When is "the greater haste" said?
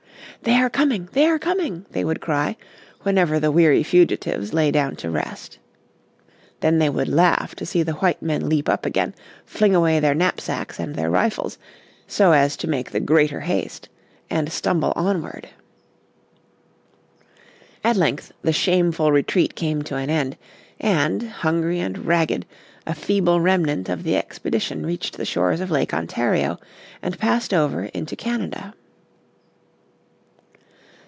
12.89-13.87